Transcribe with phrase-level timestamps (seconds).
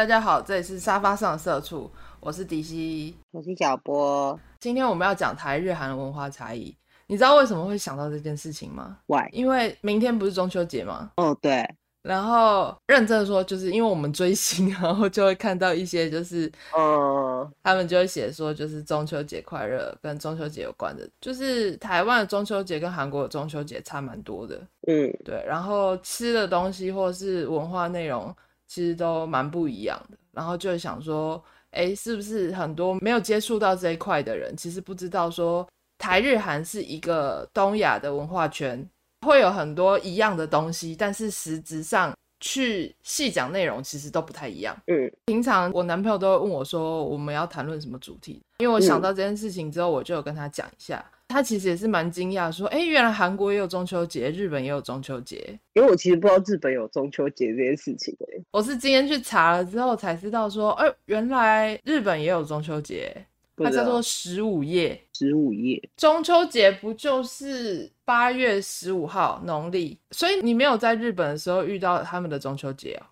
[0.00, 1.90] 大家好，这里是沙发上的社畜，
[2.20, 4.40] 我是迪西，我是小波。
[4.58, 6.74] 今天我们要讲台日韩的文化差异。
[7.06, 9.28] 你知道为什么会想到这件事情吗？Why？
[9.30, 11.10] 因为明天不是中秋节吗？
[11.18, 11.68] 哦，对。
[12.00, 24.56] 然后认真的说，就是因为我们追星，然后就会看到一些，就是，嗯，他们就会写说，就是中秋节快乐，跟中秋节有关的，就是台湾的中秋节跟韩国的中秋节差蛮多的，
[24.86, 25.44] 嗯，对。
[25.46, 28.34] 然后吃的东西或是文化内容，
[28.70, 30.16] 其实都蛮不一样的。
[30.30, 31.42] 然后就想说，
[31.72, 38.88] 哎，是不是很多没有接触到这一块的人，其实不知道说台日韩是一个东亚的文化圈。
[39.26, 44.74] 会有很多一样的东西，但是实质上去细讲内容，其实都不太一样。
[44.86, 48.40] 嗯，平常我男朋友都会问我说，我们要谈论什么主题？
[48.56, 51.04] 因为我想到这件事情之后，我就有跟他讲一下。
[51.04, 55.58] 嗯、他其实也是蛮惊讶，说，哎，原来韩国也有中秋节，日本也有中秋节。
[55.74, 58.12] 因为我其实不知道日本有中秋节这件事情。
[58.50, 63.24] 我是今天去查了之后才知道，说，哎，原来日本也有中秋节。
[63.62, 69.98] 它叫做十五夜，十五夜，中秋节不就是八月十五号农历？
[70.12, 73.06] 所以你没有在日本的时候遇到他们的中秋节啊？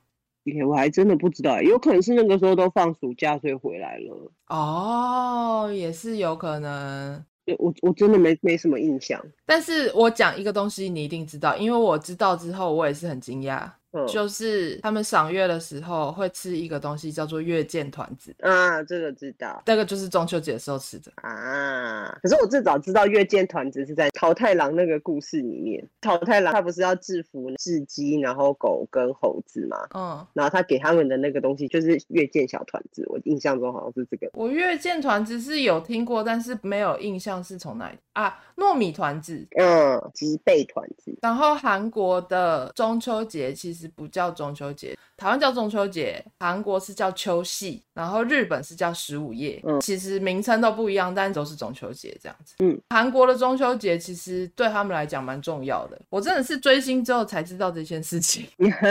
[0.66, 4.32] 我还真的不知道，有可能是那个时候都放暑假，所以回来了。
[4.46, 7.22] 哦，也是有可能。
[7.58, 9.22] 我我真的没没什么印象。
[9.46, 13.68] 但是我讲一个东西，你一定知道，因为我知道之后，我也是很惊讶。
[14.06, 22.18] 就是他们赏月的时候会吃一个东西，叫做月见团子啊，这个知道，这个就是中秋节的时候吃的啊。
[22.22, 34.30] 可是我最早知道月见团子是在桃太郎那个故事里面，桃太郎他不是要制服雉鸡，然后狗跟猴子嘛，嗯，然后他给他们的那个东西就是月见小团子，我印象中好像是这个。
[34.34, 38.38] 我月见团子是有听过，但是没有印象是从哪里啊？
[38.56, 41.16] 糯米团子，嗯，吉贝团子。
[41.22, 49.60] 然后韩国的中秋节其实不叫中秋节，台湾叫中秋节，韩国是叫秋夕，然后日本是叫十五夜。
[49.64, 52.54] 嗯，其实名称都不一样，但都是中秋节这样子。
[52.60, 56.00] 嗯，韩国的中秋节其实对他们来讲蛮重要的。
[56.08, 58.46] 我真的是追星之后才知道这件事情。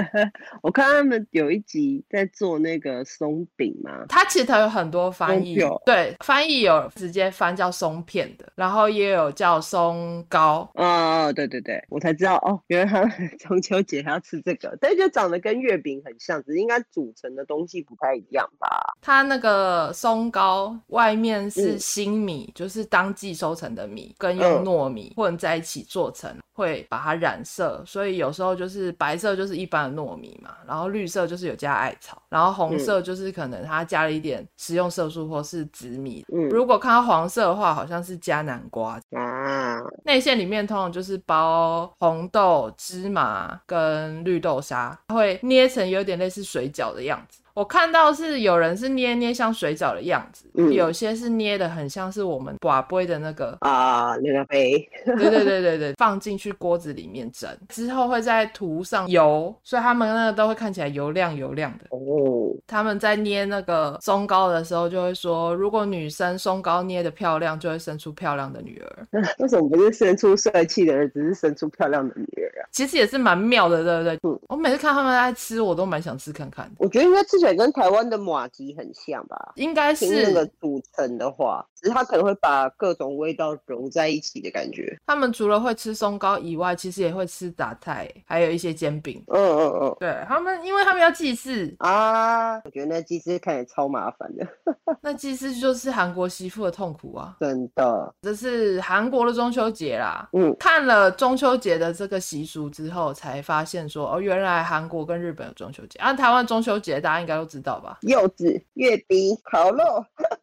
[0.61, 10.69] 我看他们有一集在做那个松饼嘛，它其实它有很多翻译，对，翻译有直接翻叫松片的，然后也有叫松糕。
[10.75, 18.67] 哦，对对对，我才知道哦，原来他们 中秋节还要吃这个，但就长得跟月饼很像，只是应该组成的东西不太一样吧？
[19.01, 36.25] 它那个松糕外面是新米，嗯、就是当季收成的米，跟用糯米混在一起做成，嗯、会把它染色，所以有时候就是白色就是一般的糯米嘛，然后绿色就是有加艾草，然后红色就是可能它加了一点食用色素或是紫米。
[36.33, 38.99] 嗯，如果看到黄色的话，好像是加南瓜。
[39.11, 47.39] 啊，内馅里面通常就是包红豆、芝麻跟绿豆沙，会捏成有点类似水饺的样子。
[47.57, 62.53] 我看到是有人是捏捏像水饺的样子，嗯、有些是捏的很像是我们瓦杯的那个啊那个杯， 对对对对对，放进去锅子里面蒸之后会在涂上油，所以他们那个都会看起来油亮油亮的哦。
[62.67, 69.07] 他们在捏那个松糕的时候就会说，如果女生松糕捏的漂亮，就会生出漂亮的女儿。
[69.39, 72.69] 为什么不是生出帅气的儿子，是生出漂亮的女儿啊？
[72.71, 74.19] 其实也是蛮妙的，对不对？
[74.21, 76.69] 嗯，我每次看他们在吃，我都蛮想吃看看。
[76.77, 79.53] 我觉得应该吃跟台湾的马吉很像吧？
[79.55, 84.97] 应该是那个组成的话，只是它可能会把各种味道融在一起的感觉。
[85.05, 89.23] 他们除了会吃松糕以外，其实也会吃打菜，还有一些煎饼。
[89.27, 92.55] 嗯嗯嗯，对他们，因为他们要祭祀啊。
[92.63, 94.47] 我觉得那祭祀看起来超麻烦的。
[95.01, 97.35] 那祭祀就是韩国媳妇的痛苦啊！
[97.39, 100.27] 真的，这是韩国的中秋节啦。
[100.33, 105.99] 嗯，看了中秋节的这个习俗之后，才发现说哦，原来韩国跟日本有中秋节。
[105.99, 107.99] 啊，台湾中秋节大家应该都知道吧？
[108.01, 109.83] 柚子、月饼、烤肉。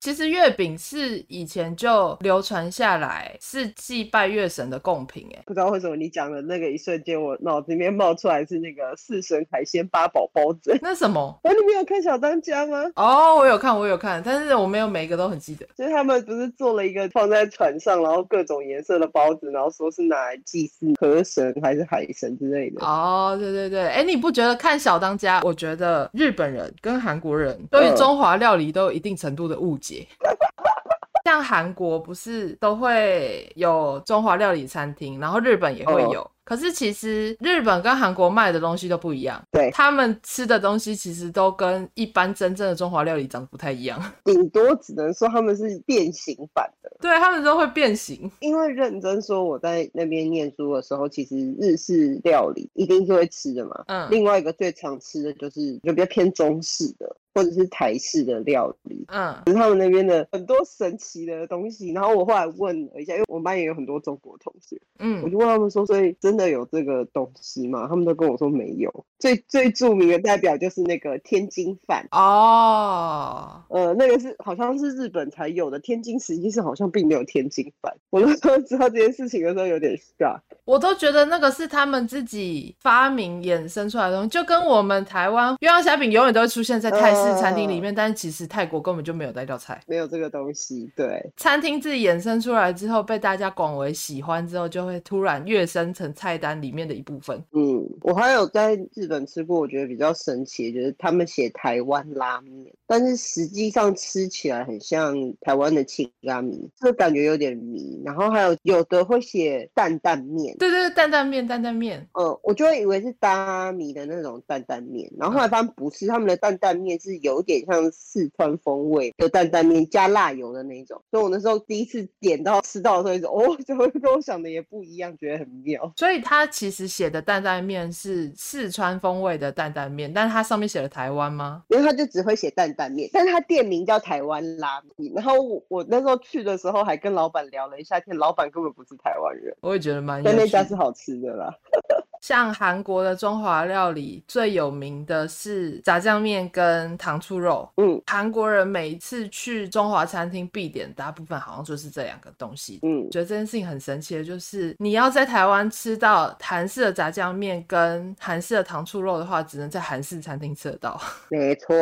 [0.00, 5.26] 其实月饼是以前就流传下来，是祭拜月神的贡品。
[5.34, 10.78] 哎，不知道为什么你讲的那个一瞬间，我脑子里面冒出来是那个四神海鲜八宝包子。
[10.80, 11.36] 那什么？
[11.42, 12.84] 哎，你没有看小当家吗？
[12.94, 15.66] 哦，我有看，我有看，但是我没有每一个都很记得。
[15.76, 22.86] 就是他们不是做了一个放在船上，然后各种颜色的包子，然后说是拿来祭祀河神还是海神之类的。
[22.86, 25.40] 哦，对对对，哎，你不觉得看小当家？
[25.42, 29.87] 我觉得日本人跟韩国人对于中华料理都有一定程度的误解。
[31.24, 36.20] 像韩国不是都会有中华料理餐厅，然后日本也会有。
[36.22, 46.90] 嗯可是其实日本跟韩国卖的东西都不一样，对，他们吃的东西其实都跟一般真正的中华料理长得不太一样， 顶多只能说他们是变形版的。
[47.02, 48.32] 对，他们都会变形。
[48.40, 53.84] 因为认真说，我在那边念书的时候，其实日式料理一定是会吃的嘛。
[53.88, 57.14] 嗯，另外一个最常吃的就是就比较偏中式的。
[57.34, 61.92] 或者是台式的料理，嗯，就是他们那边的很多神奇的东西。
[61.92, 67.86] 然后我后来问了一下，因为我们班也有很多中国同学，嗯，我就问他们说，所以真的有这个东西吗？
[67.88, 69.04] 他们都跟我说没有。
[69.18, 77.94] 最最著名的代表就是那个天津饭哦，呃，那个是好像是日本才有的，天津实际上好像并没有天津饭。
[78.10, 87.38] 我那时候知道这件事情的时候有点 shock，我都觉得那个是他们自己发明衍生出来的东西，就跟我们台湾鸳鸯虾饼永远都会出现在泰式。
[87.38, 90.90] 餐厅里面，但是其实泰国根本就没有那道菜，没有这个东西。
[90.96, 97.40] 对，餐厅自己衍生出来之后，被大家广为喜欢之后，就会突然跃升成菜单里面的一部分。
[97.52, 108.02] 嗯，我还有在日本吃过，我觉得比较神奇，就是他们写台湾拉面，但是实际上吃起来很像台湾的清拉米，这个感觉有点迷。
[108.04, 112.04] 然后还有有的会写担担面，对对对，担担面，担担面。
[112.14, 117.07] 嗯，我就会以为是大米的那种担担面，然后后来发现不是，他们的担担面是。
[117.18, 125.92] 有点像四川风味的担担面加辣油的那种，所以我那时候第一次点到吃到的时候，哦， 怎么跟我想的也不一样，觉得很妙。
[125.96, 131.62] 所以他其实写的担担面是四川风味的担担面，但是他上面写了台湾吗？
[131.68, 135.12] 因为他就只会写担担面，但是他店名叫台湾拉面。
[135.14, 139.54] 然后我我那时候去的时候还跟老板聊了一下天，老板根本不是台湾人。
[139.60, 141.54] 我也觉得蛮，但那家是好吃的啦。
[142.20, 147.68] 像韩国的中华料理最有名的是炸酱面跟糖醋肉。
[147.76, 152.80] 嗯，韩国人每一次去中华餐厅必点，大部分好像就是这两个东西。
[152.82, 161.00] 嗯，觉得这件事情很神奇的就是，你要在台湾吃到韩式的炸酱面跟韩式的糖醋肉的话，只能在韩式餐厅吃得到。
[161.30, 161.76] 没错，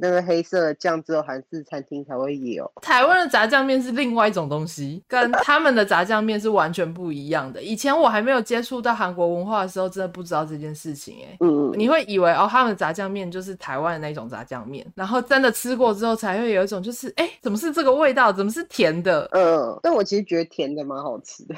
[0.00, 2.70] 那个黑色的酱只有韩式餐厅才会有。
[2.80, 7.62] 台湾的炸酱面是另外一种东西，跟他们的炸酱面是完全不一样的。
[7.62, 11.18] 以前我还没有接触到韩国文化的时候，真的不知道这件事情。
[11.24, 18.32] 哎，嗯，你会以为哦，他们的炸酱面就是台湾的那种炸酱面，然后真的吃过之后才会有一种就是，哎，怎么是这个味道？
[18.32, 19.28] 怎么是甜的？
[19.32, 21.54] 嗯，但我其实觉得甜的蛮好吃的。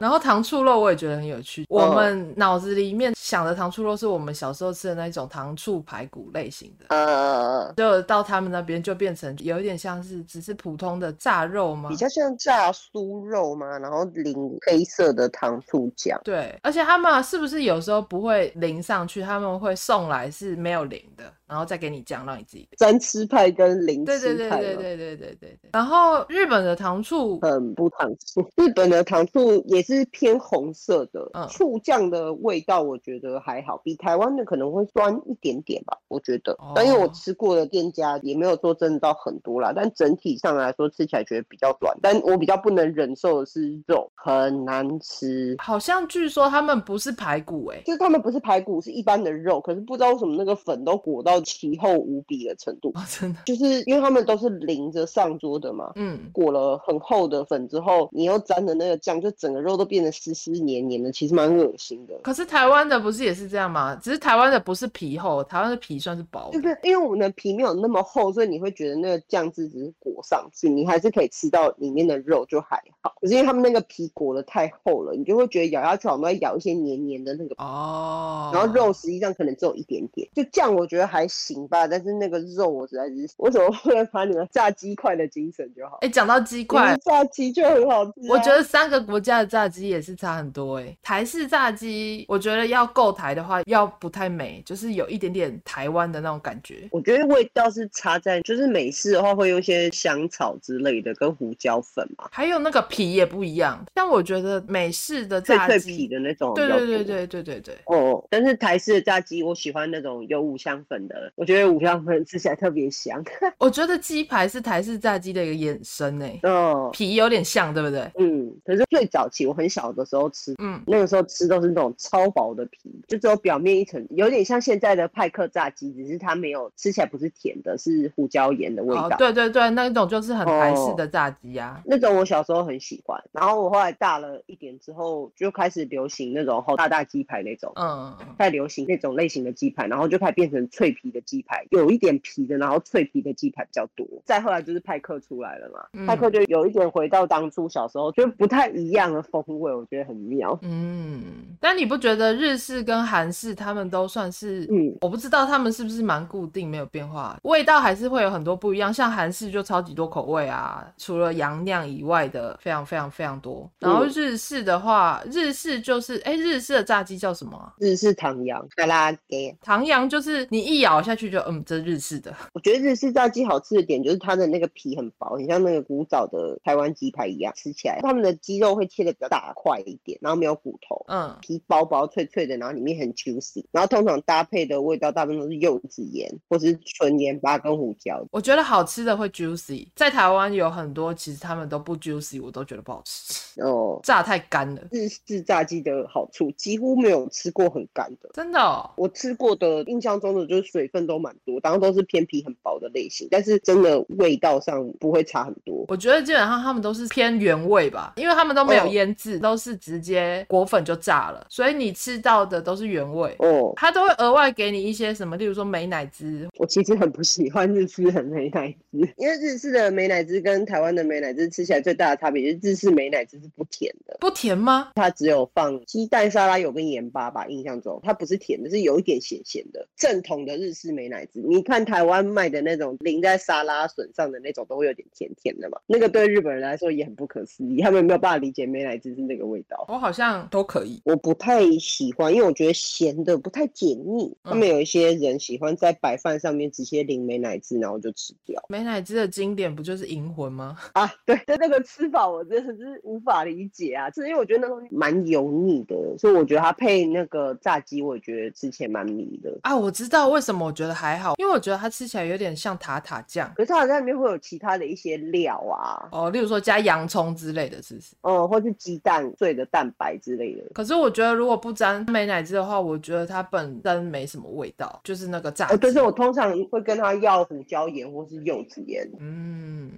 [0.00, 1.64] 然后糖醋肉我也觉得很有趣。
[1.68, 11.88] 我们脑子里面想的糖醋肉是我们小时候吃的那种糖醋排骨类型的，嗯，就到他们那边就变成有一点像是只是普通的炸肉吗？
[11.88, 13.78] 比较像炸酥肉吗？
[13.78, 14.34] 然后淋
[14.66, 16.20] 黑色的糖醋酱。
[16.24, 19.22] 对，而且他们是不是是有时候不会淋上去？
[19.22, 21.32] 他们会送来是没有淋的。
[21.54, 24.60] 然后再给你酱，让你自己沾吃派跟零吃派。
[24.60, 25.70] 对对对对对对对对。
[25.72, 36.54] 然后日本的糖醋很不糖醋， 日本的糖醋也是偏红色的，嗯，醋酱的味道我觉得还好，比台湾的可能会酸一点点吧，我觉得。
[36.54, 41.96] 哦、但因为我吃过的店家也没有说真的到很多啦，但整体上来说吃起来觉得比较软。
[42.02, 51.43] 但我比较不能忍受的是肉很难吃，好像据说他们不是排骨哎、欸，就是他们不是排骨，是一般的肉，可是不知道为什么那个粉都裹到。
[51.44, 62.14] 到其厚无比的程度，哦，真的就是因为他们都是淋着上桌的嘛，嗯，裹了很厚的粉之后，你又沾的那个酱，就整个肉都变得湿湿黏黏的，其实蛮恶心的。
[62.22, 63.94] 可是台湾的不是也是这样吗？
[63.96, 73.14] 只是台湾的不是皮厚，台湾的皮算是薄，就是因为我们的皮没有那么厚，所以你会觉得那个酱汁只是裹上去，你还是可以吃到里面的肉，就还好。
[73.20, 81.23] 可是因为他们那个皮裹的太厚了，你就会觉得咬下去好像都在咬一些黏黏的那个哦，然后肉实际上可能只有一点点，就酱我觉得还。
[81.24, 85.96] 还行吧，但是那个肉我实在是，我怎么会把你们炸鸡块的精神就好？
[86.02, 88.28] 哎、欸，讲到鸡块，炸鸡就很好吃、啊。
[88.28, 90.98] 我觉得三个国家的炸鸡也是差很多哎、欸。
[91.02, 96.86] 台式炸鸡，我觉得要够台的话，要不太美，就是有一点点台湾的那种感觉。
[96.90, 103.82] 我觉得味道是差在，就是美式的话会用一些香草之类的跟胡椒粉嘛，还有那个皮也不一样。
[103.94, 107.74] 但我觉得美式的炸鸡，脆脆皮的那种，对对对对对对对。
[107.86, 111.13] 哦，但是台式的炸鸡，我喜欢那种有五香粉的。
[111.36, 113.22] 我觉得五香粉吃起来特别香。
[113.58, 118.10] 我觉得鸡排是台式炸鸡的一个衍生诶，哦，皮有点像，对不对？
[118.18, 129.08] 嗯，可是最早期我很小的时候吃，嗯，那个时候吃都是那种超薄的皮，就只有表面一层，有点像现在的派克炸鸡，只是它没有吃起来不是甜的，是胡椒盐的味道。
[129.08, 129.14] 哦。
[129.18, 131.80] 对对对，那种就是很台式的炸鸡啊。
[131.80, 141.03] 哦，那种我小时候很喜欢，然后我后来大了一点之后，就开始流行那种大大鸡排那种，嗯，太流行那种类型的鸡排，然后就开始变成脆皮。
[141.04, 144.06] 皮的鸡排，有一点皮的，然后脆皮的鸡排比较多。
[144.24, 150.58] 再后来就是派克出来了嘛，嗯、派克就有一点回到当初小时候就不太一样的风味，我觉得很妙。
[150.62, 151.22] 嗯，
[151.60, 154.66] 但你不觉得日式跟韩式他们都算是？
[154.70, 158.92] 嗯，我不知道他们是不是蛮固定没有变化，味道还是会有很多不一样。
[158.92, 163.70] 像韩式就超级多口味啊，除了洋酿以外的非常非常非常多。
[163.78, 167.74] 然后日式的话，嗯、日式就是哎、欸，日式的炸鸡叫什么、啊？
[167.78, 172.34] 日式唐扬，卡拉给唐扬就是你一咬下去就嗯，这是日式的。
[172.54, 188.24] 我觉得日式炸鸡好吃的点就是它的那个皮很薄，很像那个古早的台湾鸡排一样，吃起来他们的鸡肉会切的比较大块一点，然后没有骨头，嗯，皮薄薄脆脆的，然后里面很 juicy，然后通常搭配的味道大部分都是柚子盐或是纯盐巴跟胡椒。
[188.30, 194.82] 我觉得好吃的会 juicy，在台湾有很多其实他们都不 juicy，我都觉得不好吃哦， 炸太干了。
[194.90, 205.84] 日式炸鸡的好处几乎没有吃过很干的，真的哦，我吃过的印象中的就是水分都蛮多，当然都是偏皮很薄的类型，但是真的味道上不会差很多。
[205.88, 213.72] 我觉得基本上他们都是偏原味吧，因为他们都没有腌制，哦、都是直接裹粉就炸了，所以你吃到的都是原味哦。
[213.76, 216.48] 他都会额外给你一些什么，例如说美乃滋。
[216.58, 224.16] 我其实很不喜欢日式的美乃滋，因为日式的美乃滋跟台湾的美乃滋吃起来最大的差别就是日式美乃滋是不甜的。
[224.20, 224.90] 不甜吗？
[224.94, 229.86] 它只有放鸡蛋沙拉油跟盐巴吧，印象中它不是甜的，是有一点咸咸的。
[229.96, 235.78] 正统的日式美乃滋，你看台湾卖的那种淋在沙拉笋上的那种，都会有点甜甜的嘛。
[235.86, 239.84] 那个对日本人来说也很不可思议，他们没有办法理解美乃滋是那个味道。
[239.88, 244.36] 我好像都可以，我不太喜欢，因为我觉得咸的不太解腻。
[244.42, 248.62] 嗯、他们有一些人喜欢在白饭上面直接淋美乃滋，然后就吃掉。
[248.68, 250.76] 美乃滋的经典不就是银魂吗？
[250.94, 259.56] 啊，对，但，那个吃法我真的是无法理解啊，是因为我觉得那东西蛮油腻的，所以我觉得它配那个炸鸡，我也觉得吃起来蛮迷的。
[259.62, 268.14] 啊，我知道为什么我觉得还好，因为我觉得它吃起来有点像塔塔酱，可是它好像里面会有其他的一些料啊，哦，例如说加洋葱之类的，是不是？
[268.22, 270.64] 哦，或是鸡蛋碎的蛋白之类的。
[270.74, 279.08] 可是我觉得如果不沾美乃滋的话，我觉得它本身没什么味道，就是那个炸但是我通常会跟他要胡椒盐或是柚子盐。
[279.20, 279.90] 嗯，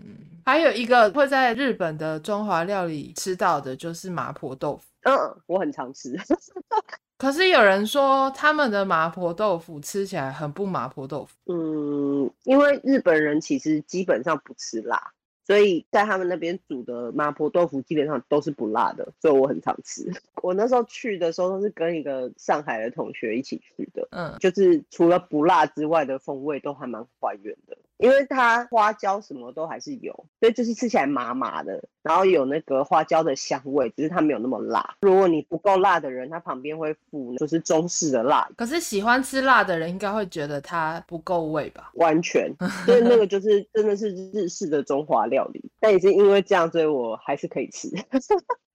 [0.45, 4.85] 还有一个会在日本的中华料理吃到的就是麻婆豆腐。
[5.03, 5.15] 嗯，
[5.47, 6.19] 我很常吃。
[7.19, 11.35] 可是有人说他们的麻婆豆腐吃起来很不麻婆豆腐。
[11.53, 15.13] 嗯，因为日本人其实基本上不吃辣。
[15.47, 20.05] 所以在他们那边煮的麻婆豆腐基本上都是不辣的，所以我很常吃。
[20.43, 27.79] 我那时候去的时候都是跟一个上海的同学一起去的，嗯，就是除了不辣之外的风味都还蛮还原的。
[27.99, 34.97] 因为它花椒什么都还是有，所以就是吃起来麻麻的，然后有那个花椒的香味，只是它没有那么辣。
[35.01, 38.49] 如果你不够辣的人，它旁边会附就是中式的辣。
[38.57, 41.91] 可是喜欢吃辣的人应该会觉得它不够味吧？
[41.95, 45.71] 完全，所以那个就是真的是日式的中华料理。
[45.81, 47.89] 但也是因为这样，所以我还是可以吃。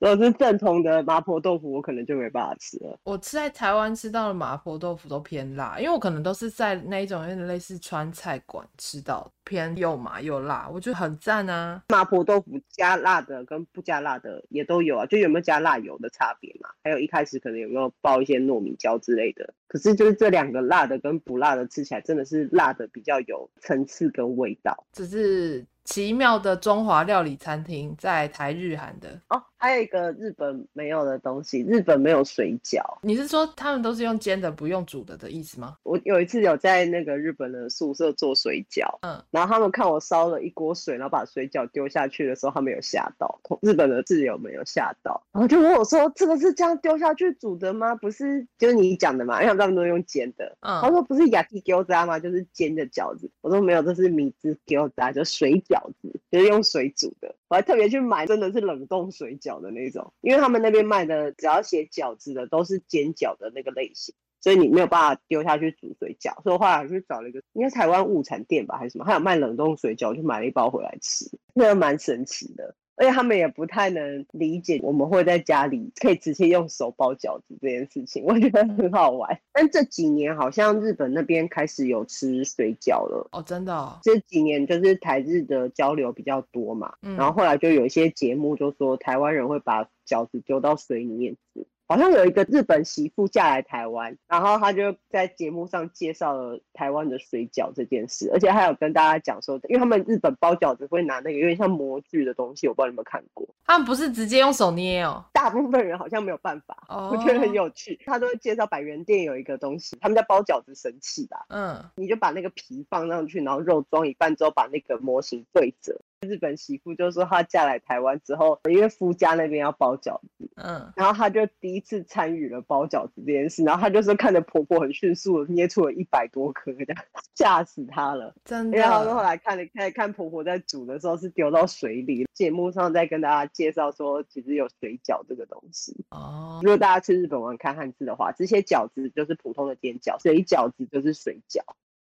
[0.02, 3.00] 如果是正统的麻婆豆腐，我可能就没办法吃了。
[3.04, 11.84] 我吃在台湾吃到的麻婆豆腐都偏辣，因为我可能都是在那一种有点类似川菜馆吃到，偏又麻又辣，我觉得很赞啊。
[11.90, 16.70] 麻婆豆腐加辣的跟不加辣的也都有啊，就有没有加辣油的差别嘛？
[16.84, 19.54] 还有一开始可能有没有爆一些糯米椒之类的。
[19.68, 25.64] 可是就是这两个辣的跟不辣的吃起来真的是辣的比较有层次跟味道，只是。
[25.84, 32.82] 奇妙的中华料理餐厅在台日韩的哦，还有一个日本没有的东西，日本没有水饺。
[33.02, 35.76] 你是说他们都是用煎的，不用煮的的意思吗？
[35.84, 43.40] 我有一次有在那个日本的宿舍做水饺，嗯，然后他们看我烧了一锅水，然后把水饺丢下去的时候，他们有吓到。
[43.62, 47.94] 日本的室友没有吓到，然后就问我说：“这个是这样丢下去煮的吗？
[47.96, 49.42] 不是，就是你讲的嘛？
[49.44, 52.18] 因为他们都用煎的。”嗯，他说：“不是焼き饺子吗？
[52.18, 72.76] 就是煎的饺子。”我说：“没有，这是米汁饺子，就水饺。”子就是用水煮的，我还特别去买，真的是冷冻水饺的那种，因为他们那边卖的只要写饺子的都是煎饺的那个类型，所以你没有办法丢下去煮水饺，所以我后来去找了一个，应该台湾物产店吧还是什么，还有卖冷冻水饺，我就买了一包回来吃，那个蛮神奇的。
[72.96, 79.40] 而且他们也不太能理解我们会在家里可以直接用手包饺子这件事情，我觉得很好玩。
[79.54, 84.00] 但这几年好像日本那边开始有吃水饺了哦，真的哦。
[84.04, 91.66] 这几年就是台日的交流比较多嘛，嗯，然后后来就有一些节目就说台湾人会把饺子丢到水里面煮。
[91.92, 103.46] 好像有一个日本媳妇嫁来台湾，然后她就在节目上介绍了台湾的水饺这件事，而且还有跟大家讲说，因为他们日本包饺子会拿那个有点像模具的东西，我不知道你有没有看过。
[103.66, 106.78] 他们不是直接用手捏哦，大部分人好像没有办法。
[106.88, 107.12] Oh.
[107.12, 111.46] 我觉得很有趣，他都会介绍百元店有一个东西，他们在包饺子神器吧。
[111.50, 116.00] 嗯，你就把那个皮放上去，然后肉装一半之后，把那个模型对折。
[116.22, 127.04] 日本媳妇就说她嫁来台湾之后，因为夫家那边要包饺子，嗯，然后她就第一次参与了包饺子这件事，然后她就说看着婆婆很迅速的捏出了一百多颗，这样
[127.36, 128.78] 吓死她了，真的。
[128.78, 136.60] 然后后来看了看看婆婆在煮的时候是丢到水里，节目上在跟大家介绍说其实有水饺这个东西哦。
[136.62, 141.62] 如果大家去日本玩看汉字的话，这些饺子就是普通的煎饺，水饺子就是水饺。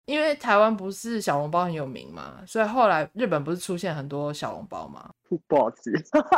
[0.08, 5.10] 因为台湾不是小笼包很有名嘛，所以后来日本不是出现很多小笼包吗？
[5.48, 5.92] 不好吃。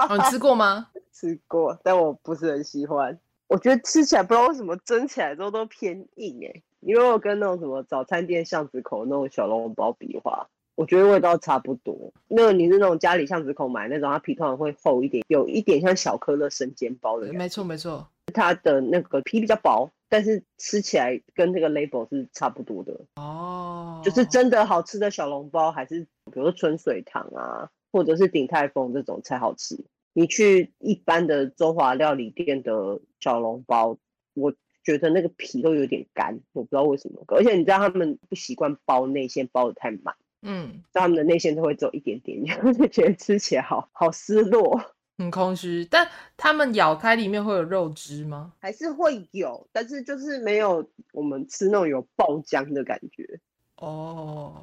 [0.10, 0.88] 哦，你吃过吗？
[1.14, 3.18] 吃过，但我不是很喜欢。
[3.48, 6.62] 我觉得吃起来不知道为什么蒸起来之后都偏硬哎。
[6.82, 12.12] 因为我跟那种什么早餐店巷子口那种小笼包比的话，我觉得味道差不多。
[12.28, 17.32] 那个你是那种家里巷子口买那种，它皮通常会厚一点，有一点像小颗的生煎包的。
[17.34, 19.88] 没错没错，它的那个皮比较薄。
[20.10, 29.86] 但是吃起来跟这个 label 是差不多的哦，就是真的好吃的小笼包，还是比如说春水堂啊，或者是鼎泰丰这种才好吃。
[30.14, 33.98] 你去一般的中华料理店的小笼包，
[34.34, 34.52] 我
[34.84, 37.24] 觉得那个皮都有点干，我不知道为什么。
[37.28, 44.82] 而且你知道他们不习惯包内馅包的太满，嗯，他们的内馅都会只有一点点， 就觉得吃起来好好失落。
[45.20, 48.54] 很空虚，但他们咬开里面会有肉汁吗？
[48.60, 53.40] 还是会有，但是就是没有我们吃那种有爆浆的感觉。
[53.76, 54.54] 哦，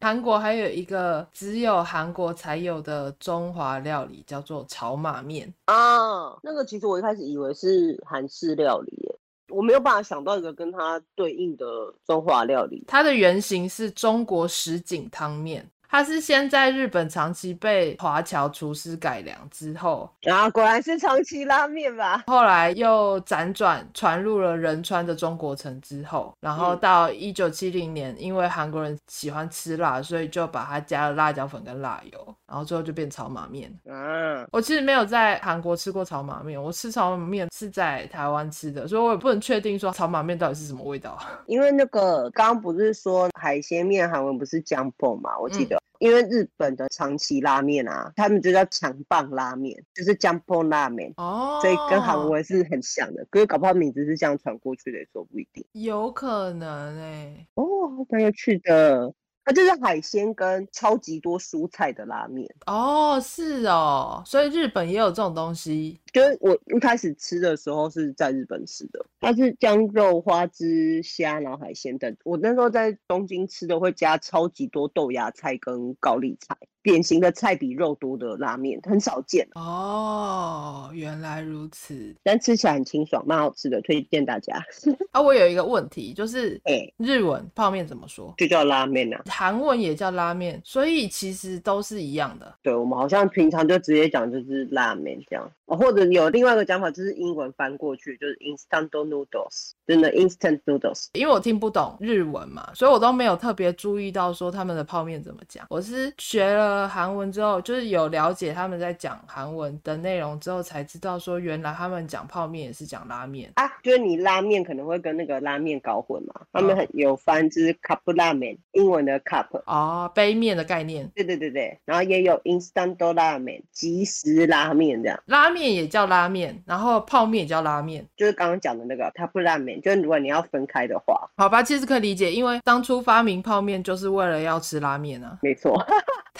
[0.00, 6.36] 韩国还有一个只有韩国才有的中华料理，叫做炒马面啊。
[6.42, 11.64] 那个其实我一开始以为是韩式料理耶，我没有办法想到一个跟它对应的
[12.04, 12.82] 中华料理。
[12.88, 15.64] 它的原型是中国什锦汤面。
[15.90, 22.22] 它是先在日本长期被华侨厨师改良之后，啊，果然是长期拉面吧。
[22.28, 33.76] 后来又辗转传入了仁川的中国城之后，然后到一九七零年，因为韩国人喜欢吃辣，所以就把它加了辣椒粉跟辣油，然后最后就变炒马面。
[33.84, 41.18] 嗯，我其实没有在韩国吃过炒马面，我吃炒马面是在台湾吃的，所以我也不能确定说炒马面到底是什么味道。
[41.46, 45.79] 因为那个刚刚不是说海鲜面韩文不是江波嘛，我记得。
[46.00, 53.26] 嗯因为日本的长崎拉面啊，他们就叫强棒拉面，就是江波拉面哦，所以跟韩文是很像的。
[53.30, 55.62] 可是搞不好名字是这样传过去的，也说不一定。
[55.72, 57.64] 有可能哎、欸，哦，
[58.08, 59.12] 蛮有趣的。
[59.50, 66.00] 它就是海鲜跟超级多蔬菜的拉面哦，是哦，所以日本也有这种东西。
[66.12, 72.16] 就是我一开始吃的时候是在日本吃的，它是将肉、花枝、虾，然后海鲜等。
[72.22, 79.46] 我那时候在东京吃的会加超级多豆芽菜跟高丽菜，典型的菜比肉多的拉面，很少见。
[79.54, 84.62] 哦，原来如此，但吃起来很清爽，蛮好吃的，推荐大家。
[85.12, 88.34] 啊，我有一个问题，就是哎，日文泡面怎么说？
[88.38, 89.22] 就叫拉面啊。
[89.26, 92.54] 韩文也叫拉面，所以其实都是一样的。
[92.62, 95.50] 对，我们好像平常就直接讲就是拉面这样。
[95.66, 101.06] 或者有另外一个讲法，就是英文翻过去就是 instant noodles，真的 instant noodles。
[101.12, 105.64] 因为我听不懂日文嘛，所以我都没有特别注意到说他们的泡面怎么讲。
[105.70, 113.66] 我是学了韩文之后，就是有了解他们在讲韩文的内容之后，才知道说原来他们讲泡面也是讲拉面啊。
[113.82, 121.08] 就是你拉面可能会跟那个拉面搞混嘛，他们很有翻就是 cup 拉面，英文的 cup 哦，杯面的概念。
[121.14, 125.22] 对对对对，然后也有 instant 拉面，即食拉面这样。
[125.24, 125.70] 拉面。
[125.70, 129.80] 也叫拉面，然后泡面也叫拉面，就是刚刚讲的那个它不拉面。
[129.80, 135.38] 就是如果你要分开的话，好吧，其实可以理解，因为当初发明泡面就是为了要吃拉面啊。
[135.42, 135.80] 没错，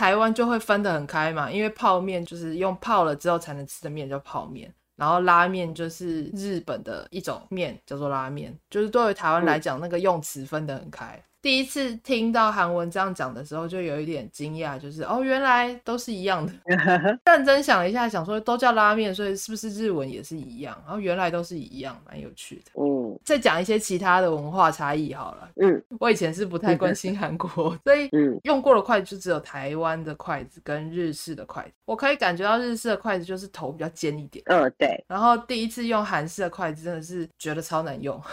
[0.00, 11.22] 台湾就会分得很开嘛，因为泡面就是用泡了之后才能吃的面叫泡面，然后拉面就是日本的一种面叫做拉面，就是对于台湾来讲，那个用词分得很开。
[11.40, 16.52] 嗯第一次听到韩文这样讲的时候，就有一点惊讶，就是哦，原来都是一样的。
[17.24, 20.76] 认真想了一下，想说都叫拉面，所以是不是日文也是一样？
[20.84, 22.72] 然后原来都是一样，蛮有趣的。
[22.74, 25.48] 嗯，再讲一些其他的文化差异好了。
[25.62, 28.10] 嗯，我以前是不太关心韩国，所以
[28.42, 31.72] 用过的筷子就只有台湾的筷子跟日式的筷子。
[31.86, 34.44] 我可以感觉到日式的筷子就是头比较尖一点。
[34.48, 35.02] 嗯，对。
[35.08, 38.20] 然后第一次用韩式的筷子，真的是觉得超难用。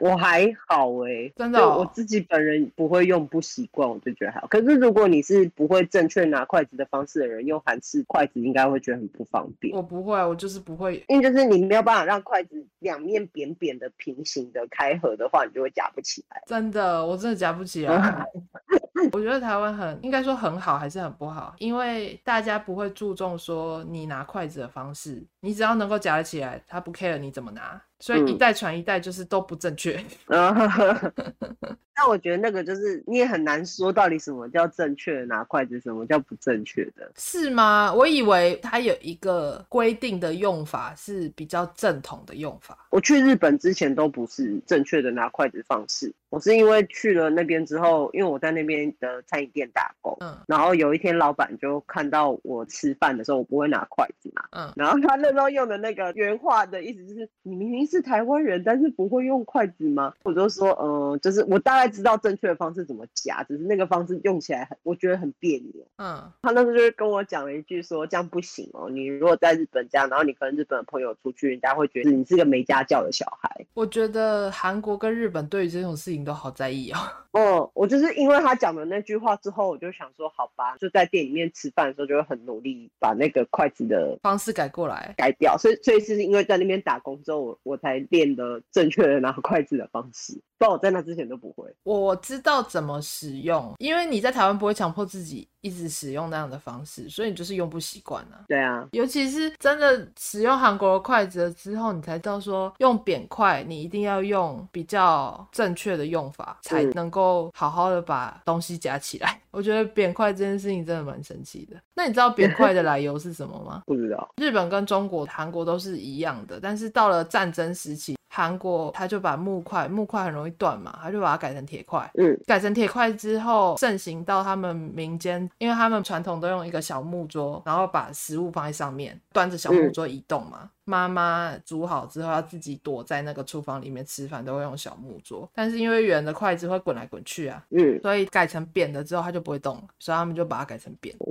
[0.00, 4.46] 我还好哎、欸，真的、哦，我自己本人不会用，不习惯，我就觉得还好。
[4.48, 9.74] 可是如果你是不会正确拿筷子的方式的人，用韩式筷子应该会觉得很不方便。
[9.76, 16.42] 我不会，我就是不会，因为就是你没有办法让筷子两面扁扁的平行的开合的话，你就会夹不起来。
[16.46, 18.26] 真的，我真的夹不起来。
[19.12, 21.54] 我觉得台湾很应该说很好，还是很不好？
[21.58, 27.80] 因为大家不会注重说你拿筷子的方式，你只要能够夹得起来，他不 care 你怎么拿。
[28.00, 30.00] 所以一代传一代就是都不正确。
[30.28, 30.54] 嗯
[31.96, 37.92] 那我觉得那个就是你也很难说到底什么叫正确的拿筷子，什么叫不正确的，是吗？
[37.92, 42.86] 我以为它有一个规定的用法是比较正统的用法。
[42.90, 60.14] 我去日本之前都不是正确的拿筷子方式，我是因为去了那边之后，因为我在那边的餐饮店打工，嗯，然后有一天老板就看到我吃饭的时候我不会拿筷子嘛，嗯，然后他那时候用的那个原话的意思就是你明明是台湾人，但是不会用筷子吗？
[60.22, 65.84] 我就说，嗯、呃，就是我大概知道正确的方式怎么夹，只是那个方式用起来很，我觉得很别扭。
[65.96, 73.66] 嗯，他那时候就跟我讲了一句说，说这样不行哦，你如果在日本这样，然后你跟日本的朋友出去，人家会觉得你是个没家教的小孩。
[73.74, 76.98] 我觉得韩国跟日本对于这种事情都好在意哦。
[77.32, 85.58] 嗯， 我就是因为他讲的那句话之后，我就想说，好吧，就在店里面吃饭的时候，就会很努力把那个筷子的方式改过来，改掉。
[85.58, 91.68] 所以，所以是因为在那边打工之后，我我才练的正确的拿筷子的方式，不然我在那之前都不会。
[91.82, 98.44] 我知道怎么使用，因为你在台湾不会强迫自己一直使用那样的方式，所以你就是用不习惯啊。
[98.46, 109.40] 对啊，尤其是真的使用韩国的筷子了之后，你才知道说用扁筷，你一定要用比较正确的用法，才能够好好的把东西夹起来。
[109.50, 111.76] 我觉得扁筷这件事情真的蛮神奇的。
[111.94, 113.82] 那你知道扁筷的来由是什么吗？
[113.86, 114.28] 不知道。
[114.36, 118.16] 日本跟中国、韩国都是一样的，但是到了战争时期。
[118.30, 122.08] 韩国他就把木块，木块很容易断嘛，他就把它改成铁块。
[122.18, 130.70] 嗯，改成铁块之后，盛行到他们民间，因为他们传统都用一个小木桌，然后把食物放在上面，端着小木桌移动嘛。
[130.84, 135.50] 妈妈、嗯、煮好之后要自己躲在那个厨房里面吃饭，都会用小木桌。
[135.52, 141.14] 但是因为圆的筷子会滚来滚去啊，嗯，所以改成扁的之后，它就不会动了，所以他们就把它改成扁。
[141.18, 141.26] 哦，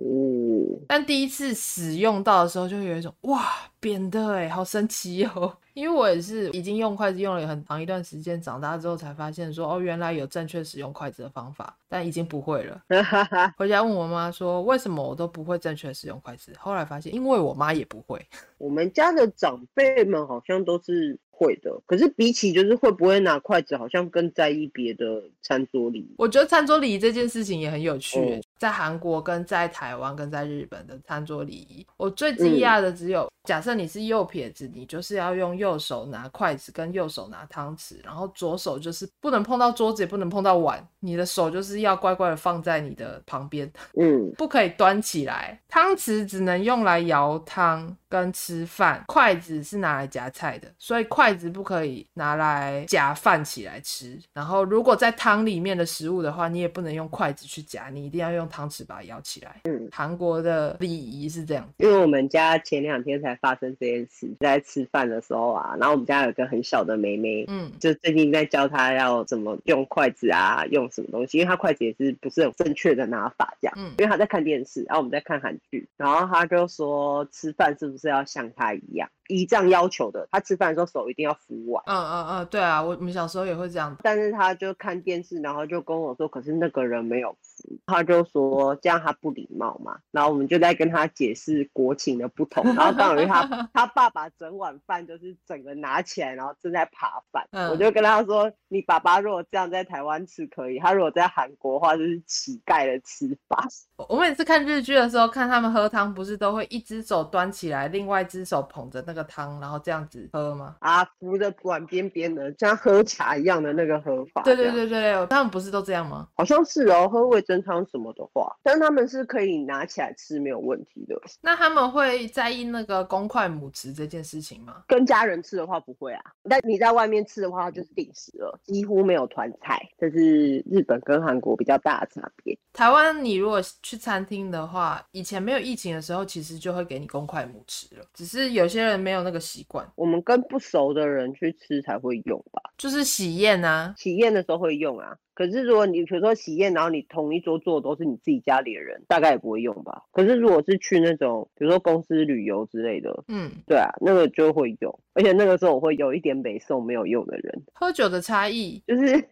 [0.88, 3.46] 但第一次使用到的时候，就会有一种哇，
[3.80, 5.56] 扁的哎，好神奇哦。
[5.74, 12.82] 因为我也是已经用筷子用了很长一段时间，长大之后才发现说哦，原来有正确使用筷子的方法，但已经不会了。
[13.56, 16.52] 回家问我妈说，为什么我都不会正确使用筷子？
[16.58, 18.20] 后来发现，因为我妈也不会。
[18.58, 21.20] 我们家的长辈们好像都是。
[21.40, 26.16] 会的，可是比起就是会不会拿筷子，好像更在意别的餐桌礼仪。
[26.18, 51.28] 我觉得餐桌礼仪这件事情也很有趣，嗯、在韩国跟在台湾跟在日本的餐桌礼仪，我最惊讶的只有，嗯、假设你是右撇子，你就是要用右手拿筷子跟右手拿汤匙，然后左手就是不能碰到桌子，也不能碰到碗，你的手就是要乖乖的放在你的旁边， 嗯，不可以端起来，汤匙只能用来舀汤跟吃饭，筷子是拿来夹菜的，所以筷。
[51.28, 59.62] 筷子不可以拿来夹饭起来吃，然后如果在汤里面的食物的话，你也不能用筷子去夹，你一定要用汤匙把它舀起来。
[59.66, 61.68] 嗯，韩国的礼仪是这样。
[61.78, 73.74] 因为我们家前两天才发生这件事，在吃饭的时候啊，然后我们家有个很小的妹妹，嗯，就最近在教她要怎么用筷子啊，用什么东西，因为她筷子也是不是很正确的拿法这样。
[73.78, 79.10] 嗯，因为她在看电视，然后我们在看韩剧，然后她就说吃饭是不是要像她一样？
[79.28, 81.84] 依这样要求的，他吃饭的时候手一定要扶碗。
[81.88, 83.96] 嗯嗯嗯，对啊，我们小时候也会这样。
[84.04, 89.98] 但是他就看电视，然后就跟我说，可是那个人没有扶，他就说这样他不礼貌嘛。
[90.12, 92.64] 然后我们就在跟他解释国情的不同。
[92.76, 97.48] 然后当然他他爸爸整碗饭就是整个拿起来，然后正在扒饭。
[97.52, 103.68] 嗯、我就跟他说，你爸爸如果这样在台湾吃可以，他如果在韩国的话就是乞丐的吃法。
[104.10, 110.76] 我每次看日剧的时候，看他们喝汤，不是都会一只手端起来，另外一只手捧着那个汤，然后这样子喝吗？
[110.80, 114.42] 啊，扶着碗边边的，像喝茶一样的那个喝法。
[114.44, 116.28] 对对对对对，他们不是都这样吗？
[116.36, 121.16] 好像是哦，喝味增汤什么的话，但他们是可以拿起来吃没有问题的。
[121.42, 124.84] 那他们会在意那个公筷母匙这件事情吗？
[124.88, 132.58] 跟家人吃的话不会啊，但你在外面吃的话就是定时了，几乎没有团菜，这是日本跟韩国比较大的差别。
[132.72, 139.90] 台湾你如果去餐厅的话，以前没有疫情的时候，其实就会给你公筷母匙了，只是有些人没没有那个习惯。
[139.96, 142.62] 我们跟不熟的人去吃才会用吧？
[142.78, 145.18] 就是喜宴啊，喜宴的时候会用啊。
[145.34, 150.04] 可是如果你比如说喜宴，然后你同一桌坐的都是你自己家里的人，大概也不会用吧。
[150.12, 155.00] 可是如果是去那种比如说公司旅游之类的，嗯，对啊，那个就会用。
[155.14, 157.64] 而且那个时候我会有一点北宋没有用的人。
[157.74, 159.24] 喝酒的差异就是。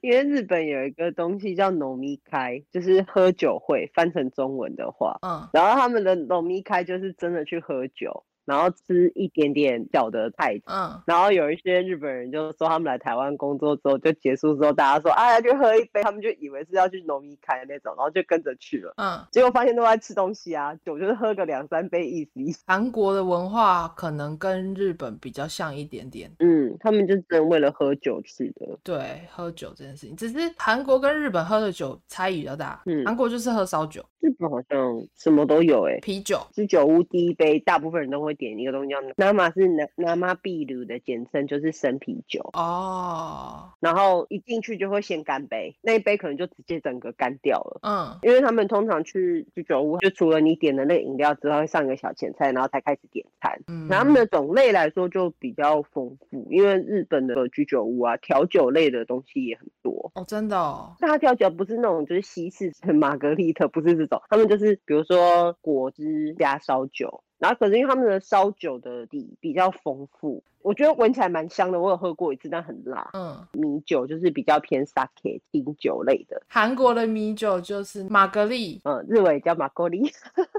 [0.00, 8.24] 因为日本有一个东西叫饮み会，就是喝酒会，翻成中文的话，嗯，然后他们的饮み会就是真的去喝酒。
[8.46, 22.62] 然后吃一点点小的菜，嗯，然后有一些日本人就说他们来台湾工作之后就结束之后，大家说哎呀去喝一杯，他们就以为是要去饮み会的那种，然后就跟着去了，嗯，结果发现都在吃东西啊，酒就是喝个两三杯意思意思。
[22.66, 28.78] 韩国的文化可能跟日本比较像一点点，嗯，他们就真的为了喝酒去的。
[28.82, 38.33] 对，喝酒这件事情，只是韩国跟日本喝的酒差异比较大，嗯，韩国就是喝烧酒，日本好像什么都有哎、欸，啤酒，居酒屋第一杯大部分人都会。
[38.34, 43.70] 点一个东西叫 Nama 是 Nama 秘鲁的简称，就是生啤酒哦。
[43.70, 43.74] Oh.
[43.80, 47.80] 然后一进去就会先干杯，那一杯可能就直接整个干掉了。
[47.82, 53.60] 嗯，因为他们通常去居酒屋，就除了你点的那个饮料之后，会上一个小前菜，然后才开始点餐。
[53.66, 60.10] 嗯，然后他们的种类来说就比较丰富，因为日本的居酒屋啊，调酒类的东西也很多。
[60.14, 60.96] 哦，真的哦。
[60.98, 67.22] 但他调酒不是那种就是西式玛格丽特，不是这种，他们就是比如说果汁加烧酒。
[67.44, 70.42] 然后可是因为他们的烧酒的底比较丰富。
[70.64, 73.10] 我觉得闻起来蛮香的，我有喝过一次，但很辣。
[73.12, 76.42] 嗯，米酒就是比较偏 sake 清酒类的。
[76.48, 80.10] 韩国的米酒就是玛格丽，嗯，日文叫玛格丽，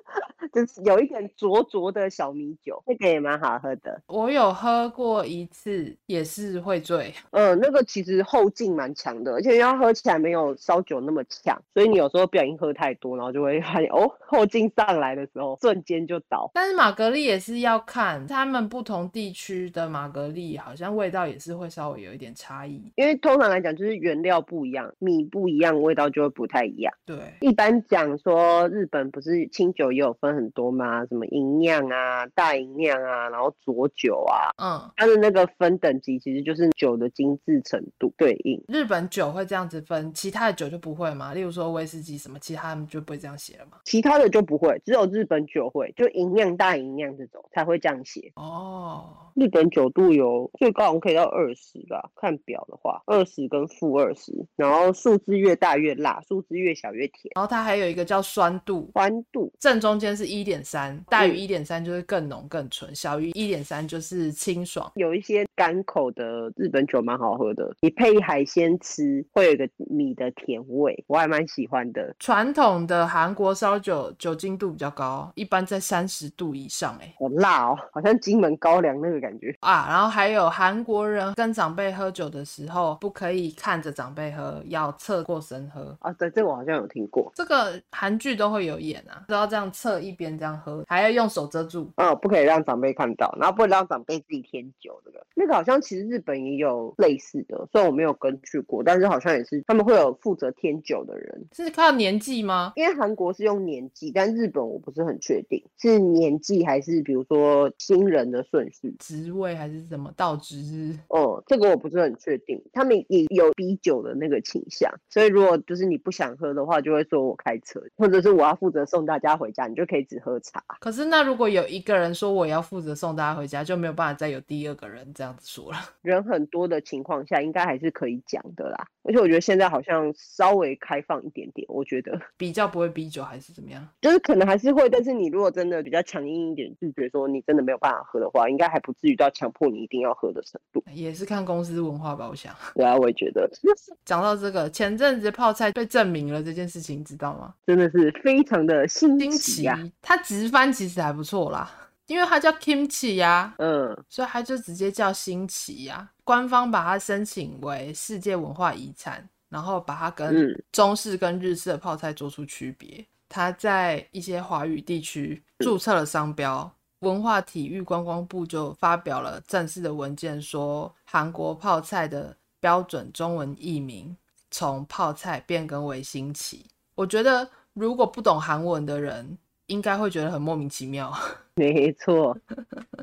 [0.54, 4.00] 就是有一点浊浊的小米酒，那个也蛮好喝的。
[4.06, 7.12] 我有喝过一次，也是会醉。
[7.32, 16.52] 嗯，那个其实后劲蛮强的，而且要喝起来没有烧酒那么强，所以你有时候不小心喝太多，然后就会发现哦，后劲上来的时候瞬间就倒。
[16.54, 19.95] 但是玛格丽也是要看他们不同地区的。
[19.96, 26.94] 玛格丽好像味道也是会稍微有一点差异，因为通常来讲就是原料不一样，米不一样，味道就会不太一样。
[27.06, 31.06] 对，一般讲说日本不是清酒也有分很多吗？
[31.06, 38.62] 什么银酿啊、大银酿啊，然后浊酒啊，嗯，它的那个分等级其实就是酒的精致程度对应。
[38.68, 41.34] 日本酒会这样子分，其他的酒就不会吗？
[41.34, 43.78] 例如说威士忌什么，其他的就不会这样写了吗？
[43.86, 48.30] 其他的就不会，只有日本酒会，就银酿、大银酿这种才会这样写。
[48.36, 49.85] 哦，日本酒。
[49.90, 52.12] 度有最高，我们可以到二十吧。
[52.16, 57.32] 看表的话，二十跟负二十，然后数字越大越辣，数字越小越甜。
[57.36, 64.92] 然后它还有一个叫酸度，酸度正中间是一点三，大于一点三就是更浓更纯，小于一点三就是清爽。
[64.96, 72.16] 有一些干口的日本酒蛮好喝的，你配海鲜吃会有一个米的甜味，我还蛮喜欢的。
[72.20, 79.75] 传统的韩国烧酒酒精度比较高，一般在三十度以上，欸，哎，好辣哦，好像金门高粱那个感觉啊。
[79.90, 86.12] 然后还有韩国人跟长辈喝酒的时候，不可以看着长辈喝，要侧过身喝啊。
[86.14, 87.32] 对，这个我好像有听过。
[87.36, 91.92] 这个韩剧都会有演啊，都要这样侧一边这样喝，还要用手遮住。
[91.98, 95.02] 哦，不可以让长辈看到，然后不能让长辈自己添酒。
[95.04, 101.46] 这个那个好像其实日本也有类似的，虽然我没有跟去过，但是好像也是他们会有负责添酒的人。
[101.52, 102.74] 是靠年纪吗？
[102.76, 109.76] 因为韩国是用年纪，但日本我不是很确定是年纪还是比如说新人的顺序、职位还是。
[109.76, 110.98] 是什么倒置？
[111.10, 112.64] 哦，这个我不是很确定。
[112.72, 120.64] 他们也有逼酒的那个倾向，所以如果就是你不想喝的话，就会说我开车，或者是我要负责送大家回家，你就可以只喝茶。
[120.80, 125.78] 可是那如果有一个人说我要负责送大家回家，就没有办法再有第二个人这样子说了。
[126.02, 128.88] 人很多的情况下，应该还是可以讲的啦。
[129.08, 133.88] 而且我觉得现在好像稍微开放一点点，我觉得比较不会逼酒还是怎么样？
[134.02, 139.70] 就是可能还是会，但是你如果真的比较强硬一点，拒绝说你真的没有办法喝的话，应该还不至于到强迫。
[139.70, 142.54] 你一定要喝的程度，也是看公司文化吧，我想。
[142.74, 143.50] 对啊，我也觉得。
[144.06, 147.54] 讲到这个，前阵子泡菜被证明了这件事情，你知道吗？
[147.66, 149.78] 真的是非常的新奇啊！
[150.02, 156.12] 它直翻其实还不错啦，因为它叫 Kimchi 呀，嗯，所以它就直接叫新奇呀。
[156.24, 163.06] 官方把它申请为世界文化遗产，然后把它跟中式跟日式的泡菜做出区别。
[163.28, 166.72] 它在一些华语地区注册了商标。
[167.00, 174.16] 文化体育观光部就发表了正式的文件，说韩国泡菜的标准中文译名
[174.50, 176.66] 从泡菜变更为新奇。
[176.96, 181.12] 我觉得如果不懂韩文的人，应该会觉得很莫名其妙。
[181.56, 182.38] 没错，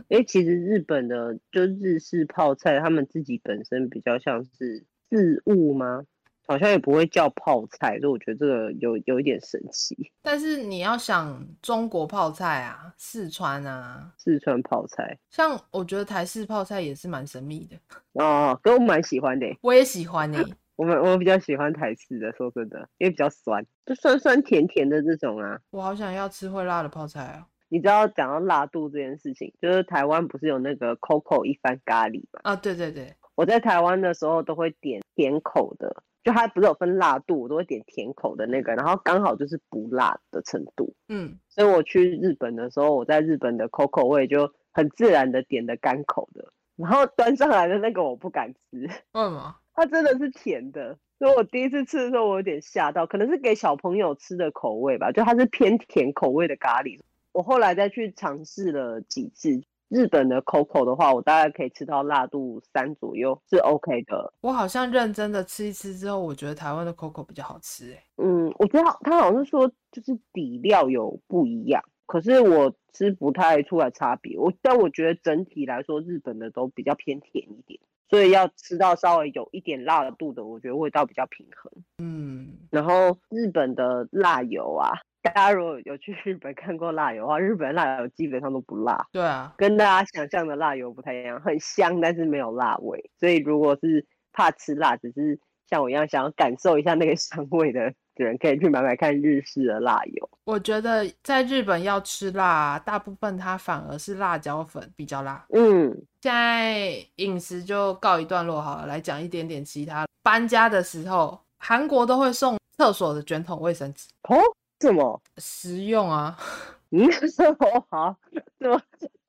[0.08, 6.04] 因为其实日本的就日式泡菜，他们自己本身比较像是自物吗？
[6.44, 9.96] 好像也不会叫泡菜，所以我觉得这个有有一点神奇。
[10.22, 17.76] 但是你要想中国泡菜啊，四川啊，四川泡菜，像我觉得台式泡菜也是蛮神秘的
[18.22, 20.38] 哦，跟我蛮喜欢的，我也喜欢呢。
[20.82, 25.60] 我们我比较喜欢台式的，说真的，因为比较酸，就酸酸甜甜的这种啊。
[25.70, 27.46] 我好想要吃会辣的泡菜啊！
[27.68, 32.40] 你知道讲到辣度这件事情，就是台湾不是有那个 Coco 一番咖喱吗？
[32.42, 40.92] 啊，对对对，我在台湾的时候都会点甜口的，就它不是有分辣度，我都会点甜口的那个，然后刚好就是不辣的程度。
[41.08, 48.80] 嗯，所以我去日本的时候，我在日本的 Coco 我也就很自然的点的干口的，然后端上来的那个我不敢吃。
[48.80, 49.54] 为什么？
[49.74, 57.00] 它真的是甜的，所以我第一次吃的时候我有点吓到，可能是给小朋友吃的口味吧，就它是偏甜口味的咖喱。
[57.32, 64.34] 我后来再去尝试了几次日本的 Coco 的话，我大概可以吃到辣度三左右，是 OK 的。
[64.42, 68.04] 我好像认真的吃一吃之后，我觉得台湾的 Coco 比较好吃欸。
[68.16, 74.38] 嗯，我觉得它好像是说就是底料有不一样，可是我吃不太出来差别。
[74.38, 77.80] 我但我觉得整体来说，日本的都比较偏甜一点。
[78.12, 81.72] 所以要吃到稍微有一点辣度的，我觉得味道比较平衡。
[81.96, 89.06] 嗯，然后日本的辣油啊，大家如果有去日本看过辣油的话，日本辣油基本上都不辣。
[89.12, 93.10] 对啊，跟大家想象的辣油不太一样，很香，但是没有辣味。
[93.18, 100.30] 所以如果是怕吃辣，只是像我一样想要感受一下那个香味的人，可以去买买看日式的辣油。
[100.44, 105.44] 我觉得在日本要吃辣，大部分它反而是辣椒粉比较辣。
[105.54, 105.90] 嗯。
[106.20, 110.06] 现在饮食就告一段落好了，来讲一点点其他。
[110.22, 114.08] 搬家的时候，韩国都会送厕所的卷筒卫生纸。
[114.28, 114.38] 哦，
[114.80, 115.20] 什么？
[115.38, 116.36] 实用啊。
[116.94, 118.14] 嗯，生活好，
[118.60, 118.80] 这么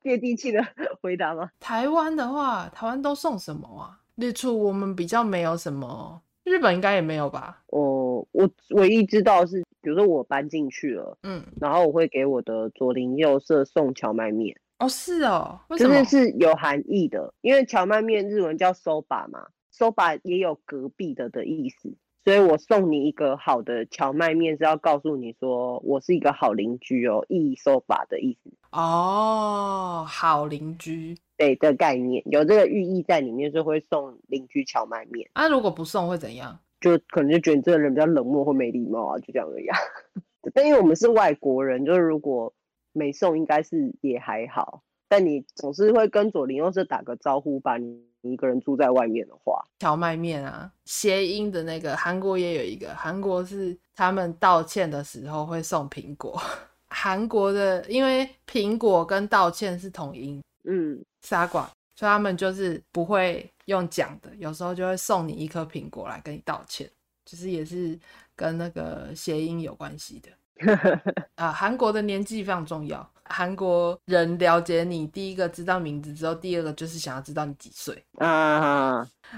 [0.02, 0.62] 接地气的
[1.00, 1.50] 回答吗？
[1.58, 3.98] 台湾的话，台湾都送什么啊？
[4.16, 7.62] 日出我们比较没有什么，日本应该也没有吧？
[7.68, 14.56] 哦，我唯一知道是，比如说我搬进去了，嗯，然后我会给我的左邻右舍送荞麦面。
[14.78, 15.94] 哦，是哦，为什么？
[15.98, 28.50] 就是是有含义的，因为荞麦面日文叫 soba 嘛，soba 也有隔壁的的意思，所以我送你一个好的荞麦面是要告诉你说我是一个好邻居哦，意 soba 的意思。
[28.72, 35.28] 哦，好邻居，对的概念，有这个寓意在里面，就会送邻居荞麦面。
[35.34, 36.58] 啊，如果不送会怎样？
[36.80, 39.66] 就可能就觉得你这个人比较冷漠或没礼貌啊，就这样而已。
[40.54, 42.52] 但因为我们是外国人，就是如果。
[42.96, 47.76] 没送应该是也还好，但你总是会跟左邻右舍打个招呼吧？
[47.76, 56.40] 你一个人住在外面的话，荞麦面啊，谐音的那个韩国也有一个，韩国是他们道歉的时候会送苹果。
[56.86, 61.64] 韩国的因为苹果跟道歉是同音，嗯，傻瓜，
[61.96, 66.90] 所以他们就是不会用讲的，有时候就会送你一颗苹果来跟你道歉，
[67.24, 67.98] 就是也是
[68.34, 70.30] 跟那个谐音有关系的。
[71.36, 73.08] 啊，韩国的年纪非常重要。
[73.26, 78.28] 韩国人了解你，第一个知道名字之后，第二个就是想要知道你几岁啊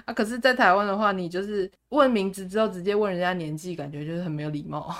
[0.05, 0.13] 啊！
[0.15, 4.93] 可是，在台湾的话，你就是问名字之后，直接问人家年纪，感觉就是很没有礼貌。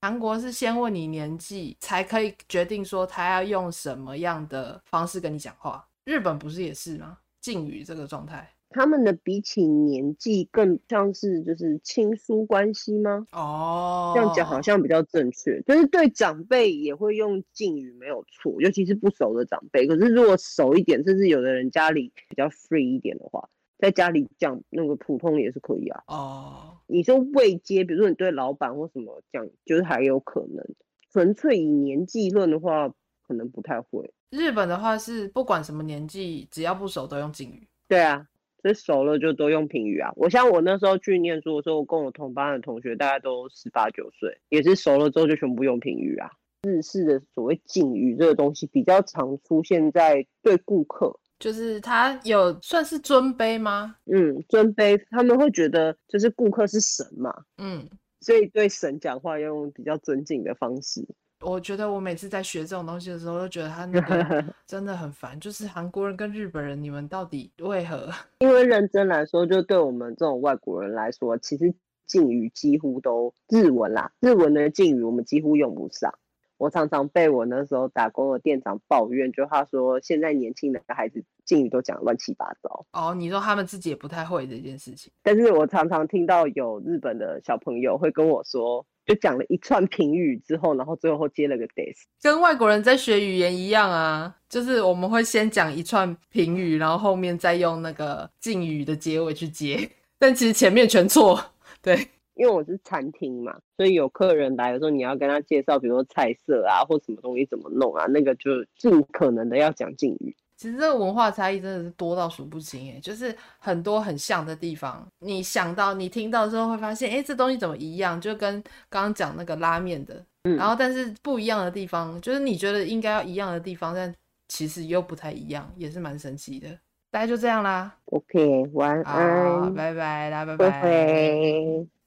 [0.00, 5.86] 韩国是先问你年纪，才可以决定说他要用什么样的方式跟你讲话。
[6.04, 7.18] 日本不是也是吗？
[7.40, 8.50] 敬语这个状态。
[8.72, 13.26] 他们的比起年纪更像是就是亲疏关系吗？
[13.32, 15.60] 哦，这样讲好像比较正确。
[15.62, 19.88] 就是对长辈也会用敬语没有错，尤其是不熟的长辈。
[19.88, 23.48] 可是如果熟一点，甚至有的人家里比较 free 一点的话，
[23.80, 26.02] 在家里讲那个普通也是可以啊。
[26.06, 30.64] 哦，你说未接，比如说你对老板或什么讲，就是还有可能。
[31.10, 32.88] 纯粹以年纪论的话，
[33.26, 34.12] 可能不太会。
[34.30, 37.66] 日本的话是不管什么年纪，只要不熟都用敬语。
[37.88, 38.26] 对啊。
[38.62, 40.12] 所以熟了就都用平语啊！
[40.16, 46.30] 我像我那时候去念书的时候，我跟我同班的同学大概都十八九岁，也是熟了之后就全部用平语啊。
[46.68, 53.96] 日式的所谓敬语这个东西比较常出现在对顾客，就是他有算是尊卑吗？
[54.04, 57.88] 嗯，尊卑，他们会觉得就是顾客是神嘛，嗯，
[58.20, 61.02] 所以对神讲话要用比较尊敬的方式。
[61.40, 65.40] 我觉得我每次在学这种东西的时候，都觉得他那个 真的很烦。
[65.40, 68.10] 就是韩国人跟日本人，你们到底为何？
[68.40, 71.74] 因为认真来说，就对我们这种外国人来说，其实
[72.06, 76.12] 敬语几乎都日文啦，日文的敬语我们几乎用不上。
[76.60, 82.84] 我常常被我那时候打工的店长抱怨，就他说现在年轻的孩子敬语都讲乱七八糟。
[82.92, 85.10] 哦，你说他们自己也不太会这件事情。
[85.22, 88.86] 但是我常常听到有日本的小朋友会跟我说。
[89.06, 99.90] 就讲了一串评语之后，然后最后接了个 des，跟外国人在学语言一样啊，就是我们会先讲一串评语，然后后面再用那个敬语的结尾去接。
[100.16, 101.42] 但其实前面全错。
[101.82, 102.06] 对，
[102.40, 110.34] 因为我是餐厅嘛，所以有客人来的时候，你要跟他介绍，比如说菜色啊，或什么东西怎么弄啊，那个就尽可能的要讲敬语。
[110.56, 118.18] 其实这个文化差异真的是多到数不清哎，就是很多很像的地方，你想到、你听到之后会发现，哎，这东西怎么一样？
[118.18, 124.14] 就跟刚刚讲那个拉面的，嗯，然后但是不一样的地方，就是你觉得应该要一样的地方，但
[124.48, 126.68] 其实又不太一样，也是蛮神奇的。
[127.10, 130.70] 大家就这样啦，OK，晚安，好，拜拜啦，拜拜。
[130.70, 131.99] 拜拜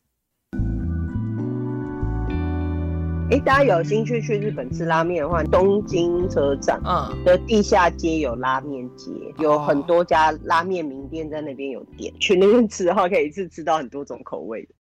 [3.34, 14.67] 哎，大家有兴趣去日本吃拉面的话，东京车站嗯的地下街有拉面街，嗯，有很多家拉面名店在那边有店，去那边吃的话可以一次吃到很多种口味的。